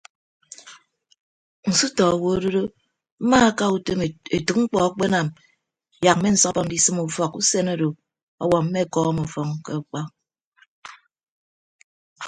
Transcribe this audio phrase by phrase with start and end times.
[1.69, 2.61] Nsutọ owo adodo
[3.21, 3.99] mmaaka utom
[4.39, 5.27] etәk mkpọ akpe anam
[6.05, 7.89] yak mmensọppọ ndisịm ufọk usen odo
[8.43, 10.07] ọwuọ mmekọọñ ọfọñ ke akpap.